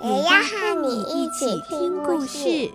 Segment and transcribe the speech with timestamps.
[0.00, 2.70] 也要和你一起听故事。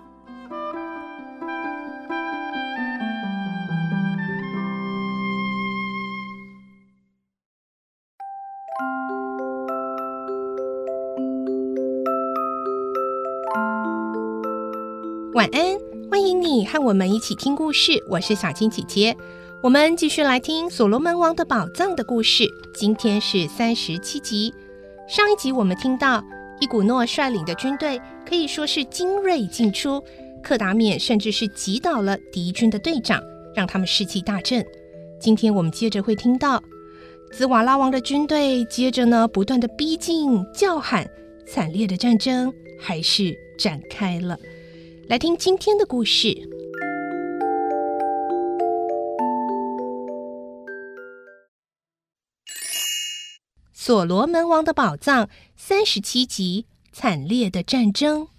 [15.33, 15.79] 晚安，
[16.11, 18.03] 欢迎你和我们一起听故事。
[18.09, 19.15] 我是小青姐姐，
[19.61, 22.45] 我们继续来听《所罗门王的宝藏》的故事。
[22.73, 24.53] 今天是三十七集。
[25.07, 26.21] 上一集我们听到
[26.63, 30.01] 伊古诺率领的军队可以说是精锐尽出，
[30.41, 33.21] 克达冕甚至是击倒了敌军的队长，
[33.53, 34.65] 让他们士气大振。
[35.19, 36.63] 今天我们接着会听到
[37.33, 41.05] 兹瓦拉王的军队，接着呢不断的逼近、叫喊，
[41.45, 44.39] 惨烈的战争还是展开了。
[45.09, 46.29] 来听今天的故事，
[53.85, 55.25] 《所罗门王的宝藏》
[55.57, 58.29] 三十七集：惨烈的战争。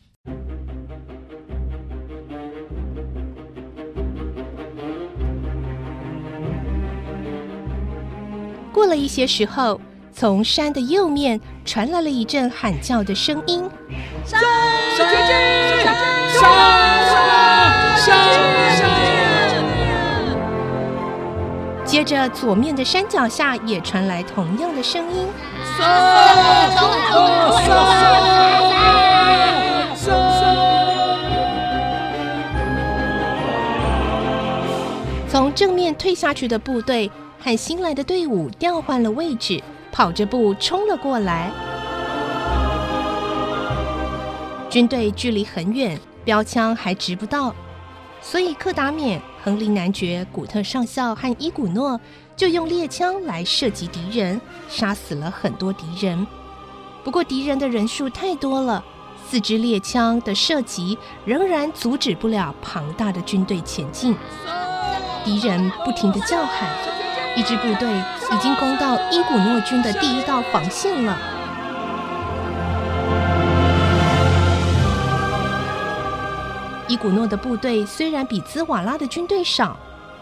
[8.73, 9.79] 过了一些时候，
[10.15, 13.69] 从山的右面传来了一阵喊叫的声音。
[14.25, 14.41] 上！
[14.97, 15.07] 上！
[16.41, 16.41] 上！
[17.99, 18.09] 上！
[18.79, 18.94] 上！
[21.95, 25.29] 接着，左面的山脚下也传来同样的声音。
[35.29, 37.09] 从正面退下去的部队
[37.39, 41.53] 和新来的队伍调换了位置，跑着步冲了过来。
[44.69, 47.55] 军队距离很远，标枪还直不到，
[48.21, 52.01] 所以克达缅、亨利男爵、古特上校和伊古诺
[52.35, 54.41] 就用猎枪来射击敌人，
[54.71, 56.27] 杀死了很多敌人。
[57.05, 58.83] 不过敌人的人数太多了，
[59.29, 60.97] 四支猎枪的射击
[61.27, 64.17] 仍然阻止不了庞大的军队前进。
[65.23, 66.71] 敌人不停地叫喊，
[67.37, 67.87] 一支部队
[68.33, 71.19] 已经攻到伊古诺军的第一道防线了。
[76.95, 79.77] 伊古诺的部队虽然比兹瓦拉的军队少，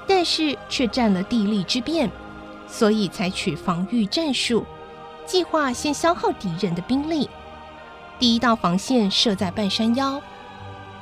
[0.08, 2.10] 但是却占了地利之便，
[2.66, 4.64] 所以采取防御战术，
[5.26, 7.28] 计划先消耗敌人的兵力。
[8.18, 10.18] 第一道防线设在半山腰，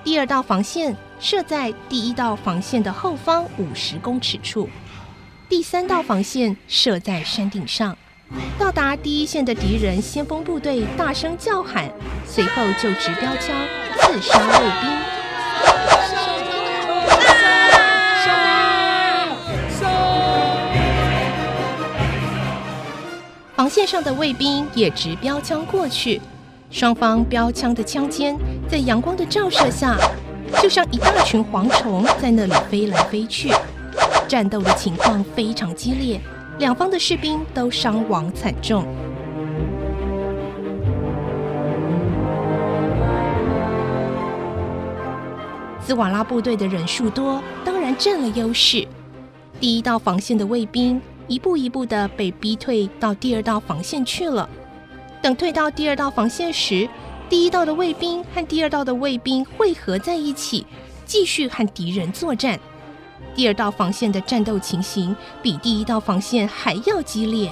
[0.03, 4.69] 第二道防线设在第一道防线的后方五十公尺处，
[5.49, 7.97] 第三道防线设在山顶上。
[8.59, 11.89] 到达第一线的敌人先锋部队大声叫喊，
[12.27, 13.57] 随后就执标枪
[14.01, 15.09] 刺杀卫兵。
[23.56, 26.19] 防线上的卫兵也执标枪过去，
[26.71, 28.34] 双方标枪的枪尖
[28.66, 29.98] 在阳光的照射下，
[30.62, 33.53] 就像一大群蝗虫在那里飞来飞去。
[34.27, 36.19] 战斗的情况非常激烈，
[36.59, 38.87] 两方的士兵都伤亡惨重。
[45.91, 48.87] 斯瓦拉部队的人数多，当然占了优势。
[49.59, 51.03] 第一道防线的卫兵。
[51.27, 54.49] 一步一步地被逼退到第二道防线去了。
[55.21, 56.89] 等退到第二道防线时，
[57.28, 60.65] 第一道的卫兵和第二道的卫兵汇合在一起，
[61.05, 62.59] 继续和敌人作战。
[63.34, 67.51] 第二道防线的战斗情形比第一道防线还要激烈，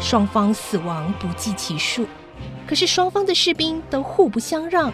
[0.00, 2.06] 双方死亡不计其数。
[2.66, 4.92] 可是双方的士兵都互不相让，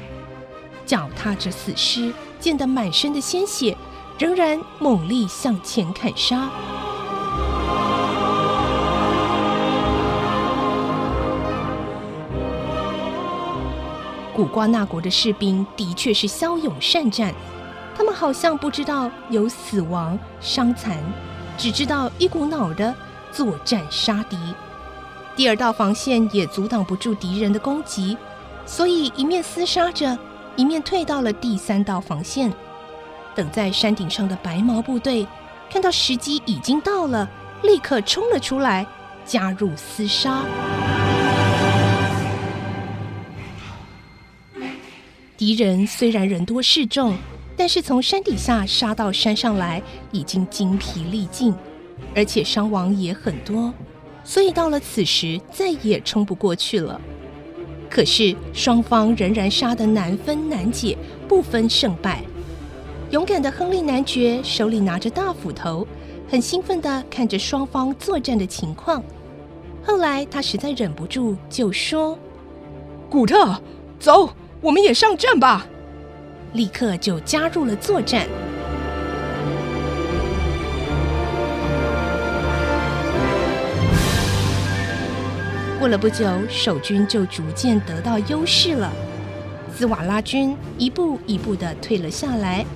[0.86, 3.76] 脚踏着死尸，溅得满身的鲜血。
[4.18, 6.50] 仍然猛力向前砍杀。
[14.34, 17.32] 古瓜纳国的士兵的确是骁勇善战，
[17.96, 20.98] 他们好像不知道有死亡伤残，
[21.56, 22.92] 只知道一股脑的
[23.30, 24.36] 作战杀敌。
[25.38, 28.18] 第二道防线也阻挡不住敌人的攻击，
[28.66, 30.18] 所以一面厮杀着，
[30.56, 32.52] 一面退到了第三道防线，
[33.36, 35.24] 等在山顶上的白毛部队
[35.70, 37.30] 看到时机已经到了，
[37.62, 38.84] 立刻冲了出来，
[39.24, 40.42] 加入厮杀。
[45.36, 47.16] 敌人虽然人多势众，
[47.56, 49.80] 但是从山底下杀到山上来
[50.10, 51.54] 已经精疲力尽，
[52.16, 53.72] 而且伤亡也很多。
[54.28, 57.00] 所以到了此时再也冲不过去了。
[57.88, 62.22] 可是双方仍然杀得难分难解，不分胜败。
[63.10, 65.88] 勇敢的亨利男爵手里拿着大斧头，
[66.28, 69.02] 很兴奋地看着双方作战的情况。
[69.82, 72.18] 后来他实在忍不住，就说
[73.08, 73.58] ：“古特，
[73.98, 74.28] 走，
[74.60, 75.66] 我们也上阵吧！”
[76.52, 78.28] 立刻就加入了作战。
[85.78, 88.92] 过了不久，守军就逐渐得到优势了。
[89.76, 92.66] 兹瓦拉军一步一步的退了下来。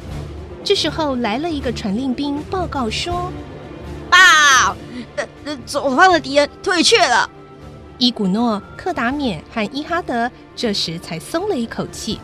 [0.62, 3.32] 这时候来了一个传令兵，报告说
[4.08, 4.76] ：“报，
[5.44, 7.28] 呃，左方的敌人退却了。”
[7.98, 12.20] 伊古诺、克达缅和伊哈德这时才松了一口气。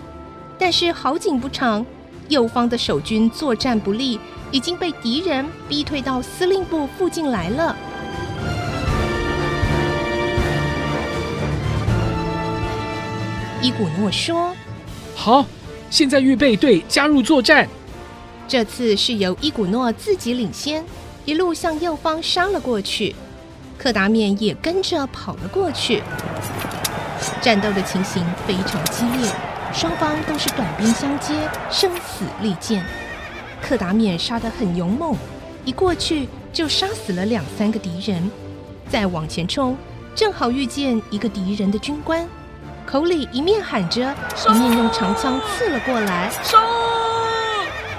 [0.56, 1.84] 但是好景不长，
[2.28, 4.20] 右方的守军作战不利，
[4.52, 7.74] 已经被敌人逼退到司令部附近来了。
[13.60, 14.54] 伊古诺说
[15.16, 15.44] ：“好，
[15.90, 17.68] 现在预备队加入作战。
[18.46, 20.84] 这次是由伊古诺自己领先，
[21.24, 23.16] 一路向右方杀了过去。
[23.76, 26.02] 克达冕也跟着跑了过去。
[27.40, 29.28] 战斗的情形非常激烈，
[29.72, 31.34] 双方都是短兵相接，
[31.68, 32.84] 生死利剑。
[33.60, 35.16] 克达冕杀得很勇猛，
[35.64, 38.30] 一过去就杀死了两三个敌人。
[38.88, 39.76] 再往前冲，
[40.14, 42.24] 正好遇见一个敌人的军官。
[42.88, 44.00] 口里一面喊着，
[44.48, 46.32] 一面用长枪刺了过来。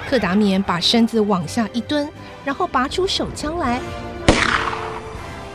[0.08, 2.10] 克达冕把身子往下一蹲，
[2.44, 3.80] 然后拔出手枪来，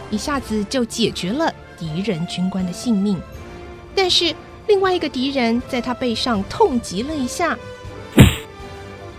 [0.09, 3.21] 一下子就解决了敌人军官的性命。
[3.93, 4.33] 但是
[4.67, 7.57] 另外一个敌人在他背上痛击了一下，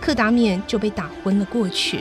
[0.01, 1.99] 克达冕就被打昏了过去。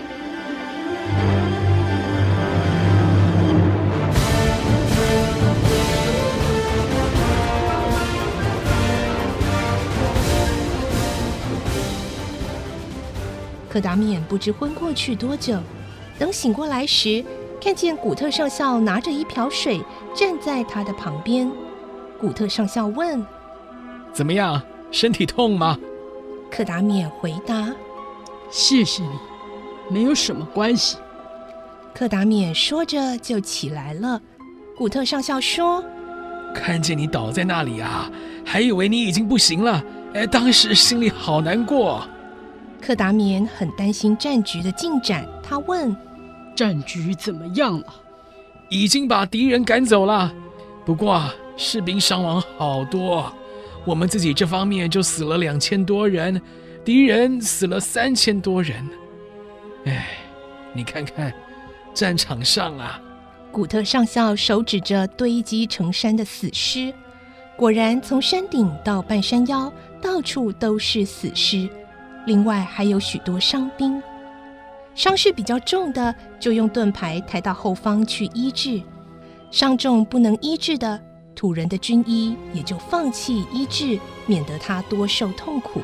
[13.76, 15.58] 克达冕不知昏过去多久，
[16.18, 17.22] 等醒过来时，
[17.60, 19.82] 看见古特上校拿着一瓢水
[20.14, 21.52] 站在他的旁边。
[22.18, 23.22] 古特上校问
[24.14, 25.78] ：“怎么样，身体痛吗？”
[26.50, 27.70] 克达冕回答
[28.50, 29.10] ：“谢谢你，
[29.90, 30.96] 没有什么关系。”
[31.92, 34.18] 克达冕说着就起来了。
[34.74, 35.84] 古特上校说
[36.56, 38.10] ：“看见你倒在那里啊，
[38.42, 39.84] 还以为你已经不行了，
[40.14, 42.02] 哎，当时心里好难过。”
[42.86, 45.94] 克达冕很担心战局的进展，他问
[46.54, 47.86] ：“战局怎么样了
[48.70, 50.32] ？”“已经把敌人赶走了，
[50.84, 53.34] 不过士兵伤亡好多，
[53.84, 56.40] 我们自己这方面就死了两千多人，
[56.84, 58.88] 敌人死了三千多人。
[59.86, 60.06] 哎，
[60.72, 61.34] 你看看
[61.92, 63.02] 战场上啊！”
[63.50, 66.94] 古特上校手指着堆积成山的死尸，
[67.56, 71.68] 果然从山顶到半山腰，到处都是死尸。
[72.26, 74.02] 另外还有许多伤兵，
[74.96, 78.82] 伤势比较重的就用盾牌抬到后方去医治，
[79.50, 81.00] 伤重不能医治的，
[81.36, 85.80] 土人的军医也就放弃医治，免得他多受痛苦。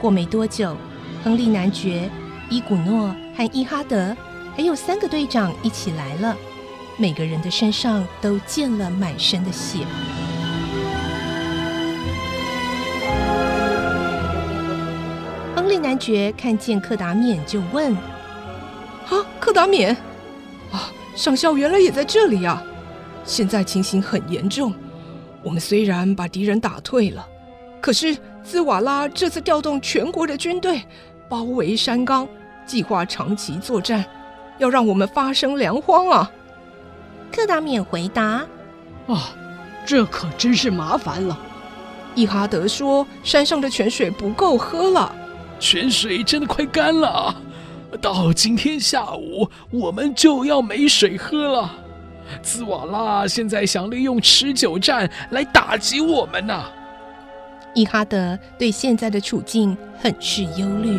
[0.00, 0.76] 过没多久，
[1.22, 2.10] 亨利男爵、
[2.50, 4.16] 伊古诺和伊哈德
[4.56, 6.36] 还有三个队长一起来了，
[6.96, 9.86] 每个人的身上都溅了满身的血。
[15.82, 17.92] 男爵看见克达冕就问
[19.10, 19.94] ：“啊，克达冕，
[20.70, 22.62] 啊，上校原来也在这里啊！
[23.24, 24.72] 现在情形很严重，
[25.42, 27.26] 我们虽然把敌人打退了，
[27.80, 30.82] 可是兹瓦拉这次调动全国的军队
[31.28, 32.28] 包围山冈，
[32.64, 34.04] 计划长期作战，
[34.58, 36.30] 要让我们发生粮荒啊！”
[37.34, 38.46] 克达冕回答
[39.08, 39.30] ：“啊，
[39.84, 41.36] 这可真是麻烦了。
[42.14, 45.16] 伊哈德说，山上的泉水不够喝了。”
[45.62, 47.32] 泉水真的快干了，
[48.00, 51.70] 到今天下午我们就要没水喝了。
[52.42, 56.64] 兹瓦拉现在想利用持久战来打击我们呐。
[57.74, 60.98] 伊哈德对现在的处境很是忧虑。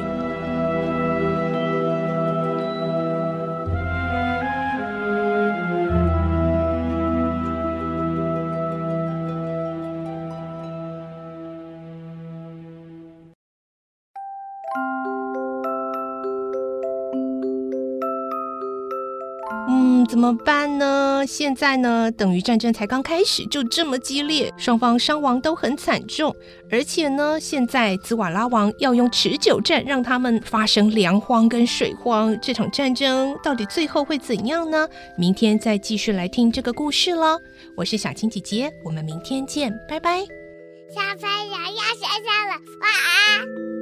[20.14, 21.26] 怎么办呢？
[21.28, 26.32] 现在呢，等于战争才刚开始，就这么激烈，双方伤亡都很惨重。
[26.70, 34.88] 而且呢，现在兹瓦拉王要用持久战让他们发生粮荒跟水荒，这场战争到底最后会怎样呢？
[35.18, 37.40] 明天再继续来听这个故事喽。
[37.76, 40.20] 我是小青姐姐，我们明天见，拜拜。
[40.20, 43.73] 小朋友要睡觉了，晚安。